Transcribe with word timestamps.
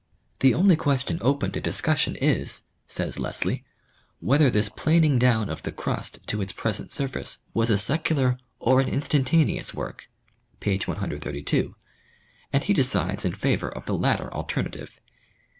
"The 0.39 0.55
only 0.55 0.75
question 0.75 1.19
open 1.21 1.51
to 1.51 1.61
discussion 1.61 2.15
is," 2.15 2.63
says 2.87 3.19
Lesley," 3.19 3.63
whether 4.19 4.49
this 4.49 4.67
planing 4.67 5.19
down 5.19 5.47
of 5.47 5.61
the 5.61 5.71
crust 5.71 6.17
to 6.25 6.41
its 6.41 6.51
present 6.51 6.91
surface 6.91 7.37
was 7.53 7.69
a 7.69 7.77
secular 7.77 8.39
or 8.57 8.81
an 8.81 8.87
instantaneous 8.87 9.75
work" 9.75 10.09
(p. 10.59 10.75
132), 10.83 11.75
and 12.51 12.63
he 12.63 12.73
decides 12.73 13.25
in 13.25 13.33
favor 13.33 13.69
of 13.69 13.85
the 13.85 13.95
latter 13.95 14.33
alternative. 14.33 14.99